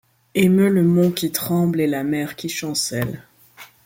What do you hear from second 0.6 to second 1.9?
le mont qui tremble et